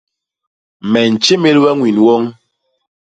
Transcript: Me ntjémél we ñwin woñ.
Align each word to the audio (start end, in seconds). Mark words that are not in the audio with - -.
Me 0.91 0.99
ntjémél 1.11 1.57
we 1.63 1.69
ñwin 1.77 1.97
woñ. 2.05 2.23